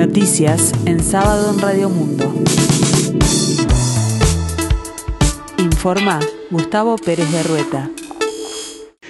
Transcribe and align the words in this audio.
Noticias 0.00 0.72
en 0.86 0.98
sábado 0.98 1.52
en 1.52 1.60
Radio 1.60 1.90
Mundo. 1.90 2.32
Informa 5.58 6.18
Gustavo 6.50 6.96
Pérez 6.96 7.30
de 7.30 7.42
Rueta. 7.42 7.90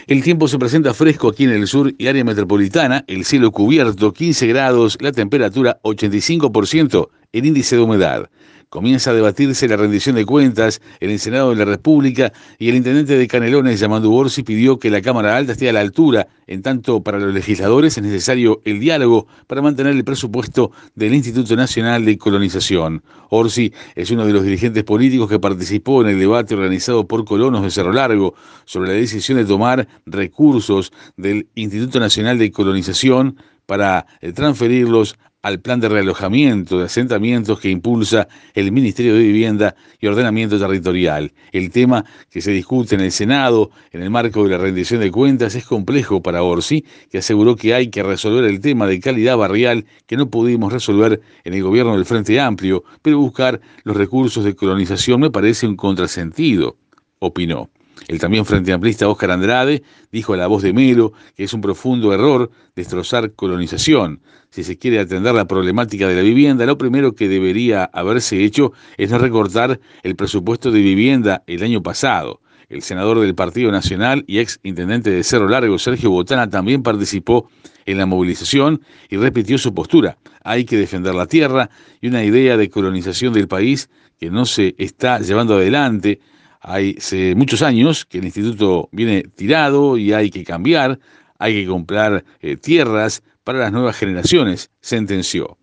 El 0.09 0.25
tiempo 0.25 0.49
se 0.49 0.59
presenta 0.59 0.93
fresco 0.93 1.29
aquí 1.29 1.45
en 1.45 1.51
el 1.51 1.69
sur 1.69 1.95
y 1.97 2.09
área 2.09 2.25
metropolitana, 2.25 3.05
el 3.07 3.25
cielo 3.25 3.53
cubierto 3.53 4.13
15 4.13 4.49
grados, 4.49 4.99
la 5.01 5.13
temperatura 5.13 5.79
85%, 5.85 7.09
el 7.31 7.47
índice 7.47 7.77
de 7.77 7.83
humedad. 7.83 8.29
Comienza 8.71 9.11
a 9.11 9.15
debatirse 9.15 9.67
la 9.67 9.77
rendición 9.77 10.15
de 10.15 10.25
cuentas 10.25 10.81
en 11.01 11.11
el 11.11 11.19
Senado 11.19 11.51
de 11.51 11.57
la 11.57 11.65
República 11.65 12.33
y 12.57 12.69
el 12.69 12.77
intendente 12.77 13.19
de 13.19 13.27
Canelones, 13.27 13.81
llamando 13.81 14.11
Borsi, 14.11 14.45
pidió 14.45 14.79
que 14.79 14.91
la 14.91 15.03
Cámara 15.03 15.37
Alta 15.37 15.55
esté 15.55 15.69
a 15.69 15.73
la 15.73 15.81
altura. 15.81 16.29
En 16.47 16.63
tanto, 16.63 17.03
para 17.03 17.19
los 17.19 17.35
legisladores 17.35 17.99
es 17.99 18.05
necesario 18.05 18.63
el 18.65 18.79
diálogo 18.79 19.27
para 19.49 19.61
mantener 19.61 19.97
el 19.97 20.05
presupuesto 20.05 20.71
del 20.95 21.15
Instituto 21.15 21.57
Nacional 21.57 22.05
de 22.05 22.17
Colonización. 22.17 23.03
Orsi 23.31 23.73
es 23.97 24.13
uno 24.13 24.25
de 24.25 24.35
los 24.35 24.45
dirigentes 24.45 24.85
políticos 24.85 25.29
que 25.29 25.41
participó 25.41 26.03
en 26.03 26.11
el 26.11 26.21
debate 26.21 26.55
organizado 26.55 27.09
por 27.09 27.25
colonos 27.25 27.65
de 27.65 27.73
Cerro 27.73 27.93
Largo 27.93 28.35
sobre 28.67 28.91
la 28.91 28.95
decisión 28.95 29.39
de 29.39 29.47
tomar 29.47 29.89
recursos 30.07 30.93
del 31.17 31.49
Instituto 31.57 31.99
Nacional 31.99 32.39
de 32.39 32.53
Colonización 32.53 33.37
para 33.67 34.07
eh, 34.21 34.33
transferirlos 34.33 35.17
al 35.43 35.61
plan 35.61 35.81
de 35.81 35.89
realojamiento 35.89 36.79
de 36.79 36.85
asentamientos 36.85 37.61
que 37.61 37.71
impulsa 37.71 38.29
el 38.55 38.73
Ministerio 38.73 39.15
de 39.15 39.21
Vivienda 39.21 39.75
y 39.99 40.07
Ordenamiento 40.07 40.59
Territorial. 40.59 41.33
El 41.53 41.71
tema 41.71 42.05
que 42.31 42.43
se 42.43 42.51
discute 42.51 42.95
en 42.95 43.01
el 43.01 43.13
Senado 43.13 43.71
en 43.93 44.03
el 44.03 44.11
marco 44.11 44.45
de 44.45 44.51
la 44.51 44.59
rendición 44.59 45.01
de 45.01 45.11
cuentas 45.11 45.55
es 45.55 45.65
complejo 45.65 46.23
para 46.23 46.43
Orsi, 46.43 46.85
que 47.11 47.19
aseguró 47.19 47.57
que 47.57 47.75
hay 47.75 47.89
que 47.89 48.03
resolver 48.03 48.45
el 48.45 48.61
tema 48.61 48.87
de 48.87 49.01
calidad 49.01 49.37
barrial 49.37 49.87
que 50.07 50.17
no 50.17 50.29
pudimos 50.29 50.73
resolver 50.73 51.21
en 51.45 51.55
el 51.55 51.63
gobierno 51.63 51.95
del 51.95 52.05
Frente 52.05 52.39
Amplio, 52.39 52.85
pero 53.03 53.19
buscar 53.19 53.61
los 53.85 53.97
recursos 53.97 54.45
de 54.45 54.55
colonización 54.55 55.21
me 55.21 55.31
parece 55.31 55.67
un 55.67 55.77
contrasentido, 55.77 56.77
opinó. 57.19 57.71
El 58.09 58.19
también 58.19 58.45
frente 58.45 58.73
amplista 58.73 59.09
Óscar 59.09 59.31
Andrade 59.31 59.83
dijo 60.11 60.35
a 60.35 60.37
la 60.37 60.47
voz 60.47 60.63
de 60.63 60.73
Melo 60.73 61.13
que 61.37 61.45
es 61.45 61.53
un 61.53 61.61
profundo 61.61 62.13
error 62.13 62.51
destrozar 62.75 63.33
colonización. 63.33 64.21
Si 64.51 64.65
se 64.65 64.79
quiere 64.79 64.99
atender 64.99 65.35
la 65.35 65.47
problemática 65.47 66.09
de 66.09 66.17
la 66.17 66.23
vivienda, 66.23 66.67
lo 66.67 66.79
primero 66.79 67.15
que 67.15 67.29
debería 67.29 67.85
haberse 67.85 68.43
hecho 68.43 68.73
es 68.97 69.11
recortar 69.11 69.81
el 70.03 70.17
presupuesto 70.17 70.71
de 70.71 70.81
vivienda 70.81 71.43
el 71.47 71.63
año 71.63 71.83
pasado. 71.83 72.41
El 72.69 72.83
senador 72.83 73.19
del 73.19 73.35
Partido 73.35 73.73
Nacional 73.73 74.25
y 74.29 74.39
ex 74.39 74.61
intendente 74.63 75.11
de 75.11 75.25
Cerro 75.25 75.49
Largo, 75.49 75.77
Sergio 75.79 76.11
Botana, 76.11 76.49
también 76.49 76.85
participó 76.85 77.51
en 77.85 77.99
la 77.99 78.07
movilización 78.07 78.81
y 79.09 79.17
repitió 79.17 79.59
su 79.59 79.75
postura. 79.75 80.19
Hay 80.45 80.65
que 80.65 80.77
defender 80.77 81.15
la 81.15 81.27
tierra 81.27 81.69
y 82.01 82.07
una 82.07 82.23
idea 82.23 82.57
de 82.57 82.71
colonización 82.71 83.33
del 83.33 83.49
país 83.49 83.91
que 84.19 84.31
no 84.31 84.47
se 84.47 84.77
está 84.79 85.19
llevando 85.19 85.55
adelante 85.55 86.21
hay 86.61 86.97
hace 86.99 87.35
muchos 87.35 87.63
años 87.63 88.05
que 88.05 88.19
el 88.19 88.25
instituto 88.27 88.89
viene 88.93 89.23
tirado 89.23 89.97
y 89.97 90.13
hay 90.13 90.31
que 90.31 90.45
cambiar, 90.45 90.99
hay 91.39 91.55
que 91.55 91.67
comprar 91.67 92.25
eh, 92.41 92.57
tierras 92.57 93.23
para 93.45 93.59
las 93.59 93.73
nuevas 93.73 93.97
generaciones, 93.97 94.71
sentenció. 94.81 95.60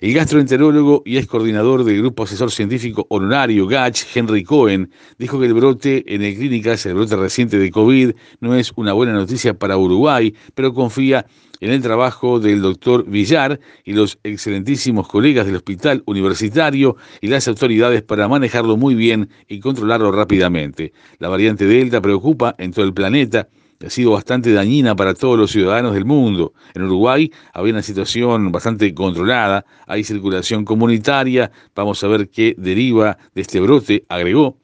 El 0.00 0.14
gastroenterólogo 0.14 1.02
y 1.04 1.16
ex 1.16 1.26
coordinador 1.26 1.84
del 1.84 1.98
Grupo 1.98 2.24
Asesor 2.24 2.50
Científico 2.50 3.06
Honorario 3.10 3.66
GACH, 3.66 4.04
Henry 4.14 4.44
Cohen, 4.44 4.90
dijo 5.18 5.40
que 5.40 5.46
el 5.46 5.54
brote 5.54 6.04
en 6.14 6.22
el 6.22 6.36
clínicas, 6.36 6.86
el 6.86 6.94
brote 6.94 7.16
reciente 7.16 7.58
de 7.58 7.70
COVID, 7.70 8.12
no 8.40 8.54
es 8.54 8.72
una 8.76 8.92
buena 8.92 9.12
noticia 9.12 9.54
para 9.54 9.76
Uruguay, 9.76 10.34
pero 10.54 10.72
confía 10.72 11.26
en 11.60 11.70
el 11.70 11.82
trabajo 11.82 12.38
del 12.38 12.62
doctor 12.62 13.04
Villar 13.04 13.58
y 13.84 13.92
los 13.92 14.18
excelentísimos 14.22 15.08
colegas 15.08 15.46
del 15.46 15.56
hospital 15.56 16.02
universitario 16.06 16.96
y 17.20 17.28
las 17.28 17.48
autoridades 17.48 18.02
para 18.02 18.28
manejarlo 18.28 18.76
muy 18.76 18.94
bien 18.94 19.30
y 19.48 19.60
controlarlo 19.60 20.12
rápidamente. 20.12 20.92
La 21.18 21.28
variante 21.28 21.66
Delta 21.66 22.00
preocupa 22.00 22.54
en 22.58 22.72
todo 22.72 22.84
el 22.84 22.94
planeta 22.94 23.48
ha 23.86 23.90
sido 23.90 24.12
bastante 24.12 24.52
dañina 24.52 24.96
para 24.96 25.14
todos 25.14 25.38
los 25.38 25.50
ciudadanos 25.50 25.94
del 25.94 26.04
mundo. 26.04 26.52
En 26.74 26.82
Uruguay 26.82 27.30
había 27.52 27.72
una 27.72 27.82
situación 27.82 28.50
bastante 28.50 28.92
controlada, 28.92 29.64
hay 29.86 30.04
circulación 30.04 30.64
comunitaria, 30.64 31.50
vamos 31.74 32.02
a 32.02 32.08
ver 32.08 32.28
qué 32.28 32.54
deriva 32.58 33.18
de 33.34 33.42
este 33.42 33.60
brote, 33.60 34.04
agregó. 34.08 34.56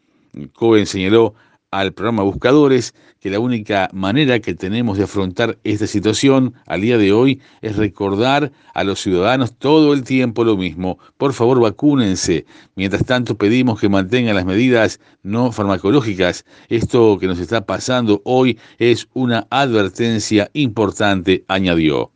Cohen 0.53 0.87
señaló 0.87 1.35
al 1.81 1.93
programa 1.93 2.23
Buscadores 2.23 2.95
que 3.21 3.31
la 3.31 3.41
única 3.41 3.89
manera 3.93 4.39
que 4.39 4.55
tenemos 4.55 4.97
de 4.97 5.05
afrontar 5.05 5.59
esta 5.65 5.89
situación 5.89 6.55
al 6.67 6.83
día 6.83 6.99
de 6.99 7.13
hoy 7.13 7.41
es 7.63 7.77
recordar 7.77 8.53
a 8.75 8.85
los 8.85 9.01
ciudadanos 9.01 9.55
todo 9.59 9.93
el 9.93 10.05
tiempo 10.05 10.45
lo 10.45 10.57
mismo. 10.57 10.99
Por 11.17 11.33
favor, 11.33 11.61
vacúnense. 11.61 12.47
Mientras 12.77 13.05
tanto, 13.05 13.37
pedimos 13.37 13.81
que 13.81 13.89
mantengan 13.89 14.37
las 14.37 14.45
medidas 14.45 15.01
no 15.23 15.51
farmacológicas. 15.51 16.45
Esto 16.69 17.19
que 17.19 17.27
nos 17.27 17.41
está 17.41 17.67
pasando 17.67 18.23
hoy 18.25 18.59
es 18.79 19.09
una 19.13 19.47
advertencia 19.51 20.51
importante, 20.53 21.45
añadió. 21.49 22.13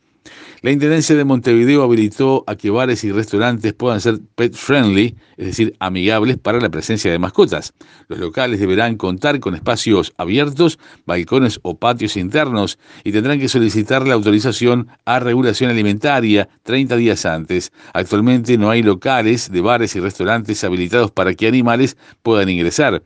La 0.61 0.73
Intendencia 0.73 1.15
de 1.15 1.25
Montevideo 1.25 1.85
habilitó 1.85 2.43
a 2.49 2.57
que 2.57 2.71
bares 2.71 3.05
y 3.05 3.13
restaurantes 3.13 3.75
puedan 3.75 4.01
ser 4.01 4.19
pet 4.35 4.55
friendly, 4.55 5.15
es 5.37 5.47
decir, 5.47 5.77
amigables 5.79 6.37
para 6.37 6.61
la 6.61 6.69
presencia 6.69 7.13
de 7.13 7.19
mascotas. 7.21 7.73
Los 8.09 8.19
locales 8.19 8.59
deberán 8.59 8.97
contar 8.97 9.39
con 9.39 9.55
espacios 9.55 10.13
abiertos, 10.17 10.81
balcones 11.07 11.61
o 11.63 11.77
patios 11.77 12.17
internos 12.17 12.77
y 13.05 13.13
tendrán 13.13 13.39
que 13.39 13.49
solicitar 13.49 14.05
la 14.05 14.15
autorización 14.15 14.89
a 15.05 15.21
regulación 15.21 15.71
alimentaria 15.71 16.49
30 16.65 16.97
días 16.97 17.25
antes. 17.25 17.71
Actualmente 17.95 18.59
no 18.59 18.69
hay 18.69 18.83
locales 18.83 19.53
de 19.53 19.61
bares 19.61 19.95
y 19.95 20.01
restaurantes 20.01 20.65
habilitados 20.65 21.13
para 21.13 21.35
que 21.35 21.47
animales 21.47 21.97
puedan 22.25 22.49
ingresar. 22.49 23.01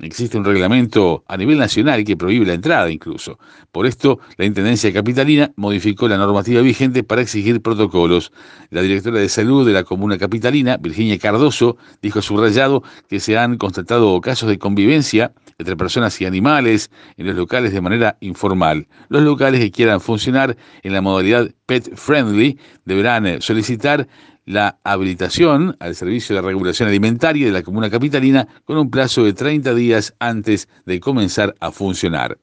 Existe 0.00 0.36
un 0.36 0.44
reglamento 0.44 1.24
a 1.28 1.36
nivel 1.36 1.58
nacional 1.58 2.04
que 2.04 2.16
prohíbe 2.16 2.46
la 2.46 2.54
entrada 2.54 2.90
incluso. 2.90 3.38
Por 3.70 3.86
esto, 3.86 4.18
la 4.36 4.44
Intendencia 4.44 4.92
Capitalina 4.92 5.52
modificó 5.56 6.08
la 6.08 6.16
normativa 6.16 6.60
vigente 6.62 7.04
para 7.04 7.22
exigir 7.22 7.62
protocolos. 7.62 8.32
La 8.70 8.82
directora 8.82 9.20
de 9.20 9.28
salud 9.28 9.66
de 9.66 9.72
la 9.72 9.84
comuna 9.84 10.18
capitalina, 10.18 10.76
Virginia 10.78 11.18
Cardoso, 11.18 11.76
dijo 12.02 12.20
subrayado 12.22 12.82
que 13.08 13.20
se 13.20 13.38
han 13.38 13.56
constatado 13.56 14.20
casos 14.20 14.48
de 14.48 14.58
convivencia 14.58 15.32
entre 15.58 15.76
personas 15.76 16.20
y 16.20 16.26
animales 16.26 16.90
en 17.16 17.26
los 17.26 17.36
locales 17.36 17.72
de 17.72 17.80
manera 17.80 18.16
informal. 18.20 18.88
Los 19.08 19.22
locales 19.22 19.60
que 19.60 19.70
quieran 19.70 20.00
funcionar 20.00 20.56
en 20.82 20.92
la 20.92 21.00
modalidad 21.00 21.50
pet 21.66 21.94
friendly 21.94 22.58
deberán 22.84 23.40
solicitar 23.40 24.08
la 24.46 24.78
habilitación 24.84 25.76
al 25.80 25.94
Servicio 25.94 26.36
de 26.36 26.42
Regulación 26.42 26.88
Alimentaria 26.88 27.46
de 27.46 27.52
la 27.52 27.62
Comuna 27.62 27.90
Capitalina 27.90 28.46
con 28.64 28.78
un 28.78 28.90
plazo 28.90 29.24
de 29.24 29.32
30 29.32 29.74
días 29.74 30.14
antes 30.18 30.68
de 30.86 31.00
comenzar 31.00 31.54
a 31.60 31.72
funcionar. 31.72 32.38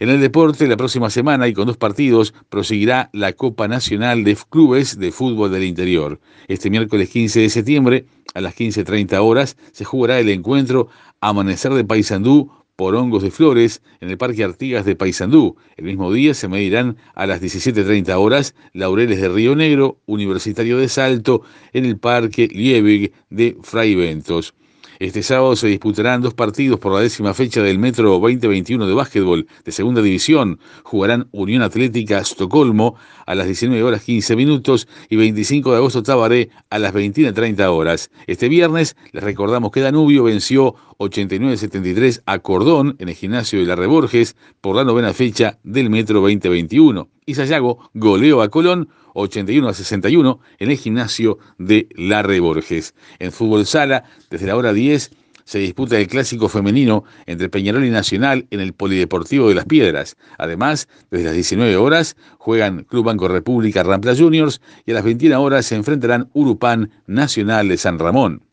En 0.00 0.10
el 0.10 0.20
deporte, 0.20 0.68
la 0.68 0.76
próxima 0.76 1.10
semana 1.10 1.48
y 1.48 1.52
con 1.52 1.66
dos 1.66 1.76
partidos, 1.76 2.32
proseguirá 2.48 3.10
la 3.12 3.32
Copa 3.32 3.66
Nacional 3.66 4.22
de 4.22 4.36
Clubes 4.48 4.96
de 4.96 5.10
Fútbol 5.10 5.50
del 5.50 5.64
Interior. 5.64 6.20
Este 6.46 6.70
miércoles 6.70 7.10
15 7.10 7.40
de 7.40 7.50
septiembre, 7.50 8.06
a 8.34 8.40
las 8.40 8.54
15.30 8.54 9.18
horas, 9.20 9.56
se 9.72 9.84
jugará 9.84 10.20
el 10.20 10.28
encuentro 10.28 10.88
Amanecer 11.20 11.72
de 11.74 11.84
Paysandú 11.84 12.48
por 12.78 12.94
Hongos 12.94 13.24
de 13.24 13.32
Flores 13.32 13.82
en 14.00 14.08
el 14.08 14.18
Parque 14.18 14.44
Artigas 14.44 14.84
de 14.84 14.94
Paysandú. 14.94 15.56
El 15.76 15.86
mismo 15.86 16.12
día 16.12 16.32
se 16.32 16.46
medirán 16.46 16.96
a 17.16 17.26
las 17.26 17.42
17.30 17.42 18.16
horas 18.16 18.54
Laureles 18.72 19.20
de 19.20 19.28
Río 19.28 19.56
Negro, 19.56 19.98
Universitario 20.06 20.78
de 20.78 20.88
Salto, 20.88 21.42
en 21.72 21.84
el 21.84 21.98
Parque 21.98 22.46
Liebig 22.46 23.12
de 23.30 23.56
Fray 23.62 23.96
Ventos. 23.96 24.54
Este 24.98 25.22
sábado 25.22 25.54
se 25.54 25.68
disputarán 25.68 26.22
dos 26.22 26.34
partidos 26.34 26.80
por 26.80 26.92
la 26.92 26.98
décima 26.98 27.32
fecha 27.32 27.62
del 27.62 27.78
Metro 27.78 28.18
2021 28.18 28.84
de 28.84 28.94
básquetbol 28.94 29.46
de 29.64 29.70
segunda 29.70 30.02
división. 30.02 30.58
Jugarán 30.82 31.28
Unión 31.30 31.62
Atlética 31.62 32.18
Estocolmo 32.18 32.96
a 33.24 33.36
las 33.36 33.46
19 33.46 33.80
horas 33.80 34.02
15 34.02 34.34
minutos 34.34 34.88
y 35.08 35.14
25 35.14 35.70
de 35.70 35.76
agosto 35.76 36.02
Tabaré 36.02 36.50
a 36.70 36.80
las 36.80 36.92
21.30 36.92 37.64
horas. 37.68 38.10
Este 38.26 38.48
viernes 38.48 38.96
les 39.12 39.22
recordamos 39.22 39.70
que 39.70 39.82
Danubio 39.82 40.24
venció 40.24 40.74
89-73 40.98 42.22
a 42.26 42.40
Cordón 42.40 42.96
en 42.98 43.08
el 43.08 43.14
gimnasio 43.14 43.60
de 43.60 43.66
la 43.66 43.76
Reborges 43.76 44.34
por 44.60 44.74
la 44.74 44.82
novena 44.82 45.14
fecha 45.14 45.60
del 45.62 45.90
Metro 45.90 46.20
2021. 46.22 47.08
Y 47.24 47.34
Sayago 47.36 47.88
goleó 47.94 48.42
a 48.42 48.48
Colón 48.48 48.88
81 49.14 49.68
a 49.68 49.74
61 49.74 50.40
en 50.58 50.70
el 50.70 50.76
gimnasio 50.76 51.38
de 51.58 51.88
La 51.96 52.22
Reborges. 52.22 52.94
En 53.18 53.32
fútbol 53.32 53.66
sala, 53.66 54.04
desde 54.30 54.46
la 54.46 54.56
hora 54.56 54.72
10 54.72 55.10
se 55.48 55.58
disputa 55.58 55.98
el 55.98 56.08
clásico 56.08 56.50
femenino 56.50 57.04
entre 57.24 57.48
Peñarol 57.48 57.82
y 57.86 57.90
Nacional 57.90 58.46
en 58.50 58.60
el 58.60 58.74
Polideportivo 58.74 59.48
de 59.48 59.54
Las 59.54 59.64
Piedras. 59.64 60.18
Además, 60.36 60.88
desde 61.10 61.24
las 61.24 61.34
19 61.34 61.74
horas 61.76 62.16
juegan 62.36 62.84
Club 62.84 63.06
Banco 63.06 63.28
República 63.28 63.82
Rampla 63.82 64.14
Juniors 64.14 64.60
y 64.84 64.90
a 64.90 64.94
las 64.94 65.04
21 65.04 65.40
horas 65.40 65.64
se 65.64 65.76
enfrentarán 65.76 66.28
Urupán 66.34 66.90
Nacional 67.06 67.68
de 67.68 67.78
San 67.78 67.98
Ramón. 67.98 68.47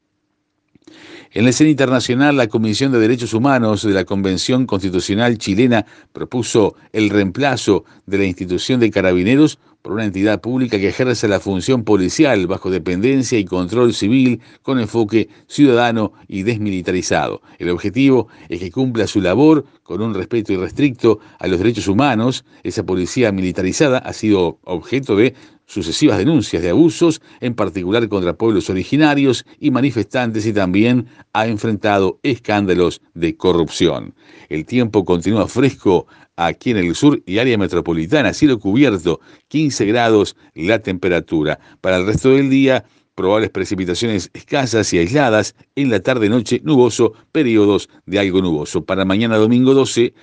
En 1.32 1.44
la 1.44 1.50
escena 1.50 1.70
internacional, 1.70 2.38
la 2.38 2.48
Comisión 2.48 2.92
de 2.92 3.00
Derechos 3.00 3.34
Humanos 3.34 3.84
de 3.84 3.92
la 3.92 4.06
Convención 4.06 4.66
Constitucional 4.66 5.38
chilena 5.38 5.86
propuso 6.14 6.76
el 6.94 7.10
reemplazo 7.10 7.84
de 8.06 8.20
la 8.20 8.26
institución 8.26 8.80
de 8.80 8.92
carabineros 8.92 9.60
por 9.82 9.94
una 9.94 10.06
entidad 10.06 10.42
pública 10.42 10.80
que 10.80 10.88
ejerce 10.88 11.28
la 11.28 11.40
función 11.40 11.84
policial 11.84 12.48
bajo 12.48 12.72
dependencia 12.72 13.38
y 13.38 13.46
control 13.46 13.94
civil 13.94 14.42
con 14.64 14.80
enfoque 14.80 15.30
ciudadano 15.48 16.14
y 16.28 16.42
desmilitarizado. 16.42 17.42
El 17.60 17.70
objetivo 17.70 18.28
es 18.50 18.60
que 18.60 18.72
cumpla 18.72 19.06
su 19.06 19.22
labor 19.22 19.66
con 19.84 20.02
un 20.02 20.16
respeto 20.16 20.54
irrestricto 20.54 21.20
a 21.38 21.46
los 21.48 21.60
derechos 21.60 21.88
humanos. 21.88 22.46
Esa 22.64 22.84
policía 22.84 23.32
militarizada 23.32 24.00
ha 24.00 24.14
sido 24.14 24.58
objeto 24.64 25.16
de 25.16 25.36
sucesivas 25.66 26.18
denuncias 26.18 26.62
de 26.62 26.70
abusos, 26.70 27.22
en 27.42 27.56
particular 27.56 28.08
contra 28.10 28.34
pueblos 28.34 28.70
originarios 28.70 29.46
y 29.60 29.72
manifestantes, 29.72 30.46
y 30.46 30.54
también 30.54 31.08
ha 31.34 31.48
enfrentado 31.48 32.20
escándalos 32.24 33.02
de 33.14 33.36
corrupción. 33.36 34.14
El 34.50 34.66
tiempo 34.66 35.06
continúa 35.06 35.48
fresco 35.48 36.08
aquí 36.36 36.72
en 36.72 36.78
el 36.78 36.96
sur 36.96 37.22
y 37.26 37.38
área 37.40 37.58
metropolitana, 37.58 38.34
cielo 38.34 38.60
cubierto, 38.60 39.20
15 39.48 39.86
grados 39.86 40.36
la 40.54 40.80
temperatura. 40.80 41.60
Para 41.82 41.98
el 41.98 42.06
resto 42.06 42.30
del 42.30 42.50
día, 42.50 42.86
probables 43.16 43.50
precipitaciones 43.50 44.30
escasas 44.34 44.94
y 44.94 45.00
aisladas, 45.00 45.56
en 45.76 45.90
la 45.90 46.02
tarde-noche 46.02 46.62
nuboso, 46.64 47.14
periodos 47.32 47.90
de 48.06 48.20
algo 48.20 48.42
nuboso. 48.42 48.84
Para 48.86 49.06
mañana 49.06 49.38
domingo 49.38 49.74
12, 49.74 50.14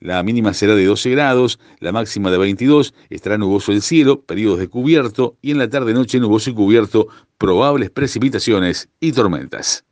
la 0.00 0.22
mínima 0.22 0.54
será 0.54 0.74
de 0.74 0.86
12 0.86 1.10
grados, 1.10 1.60
la 1.78 1.92
máxima 1.92 2.30
de 2.30 2.38
22, 2.38 2.94
estará 3.10 3.38
nuboso 3.38 3.70
el 3.72 3.82
cielo, 3.82 4.22
periodos 4.22 4.58
de 4.58 4.68
cubierto 4.68 5.36
y 5.42 5.50
en 5.50 5.58
la 5.58 5.68
tarde-noche 5.68 6.18
nuboso 6.18 6.50
y 6.50 6.54
cubierto, 6.54 7.08
probables 7.38 7.90
precipitaciones 7.90 8.88
y 8.98 9.12
tormentas. 9.12 9.84